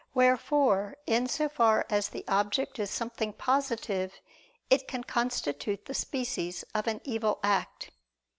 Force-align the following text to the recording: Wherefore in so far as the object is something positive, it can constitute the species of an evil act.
Wherefore 0.15 0.97
in 1.05 1.27
so 1.27 1.47
far 1.47 1.85
as 1.87 2.09
the 2.09 2.25
object 2.27 2.79
is 2.79 2.89
something 2.89 3.33
positive, 3.33 4.15
it 4.67 4.87
can 4.87 5.03
constitute 5.03 5.85
the 5.85 5.93
species 5.93 6.63
of 6.73 6.87
an 6.87 7.01
evil 7.03 7.39
act. 7.43 7.91